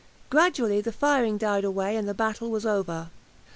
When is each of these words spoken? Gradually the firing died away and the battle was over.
Gradually 0.31 0.81
the 0.81 0.91
firing 0.91 1.37
died 1.37 1.63
away 1.63 1.95
and 1.95 2.09
the 2.09 2.15
battle 2.15 2.49
was 2.49 2.65
over. 2.65 3.11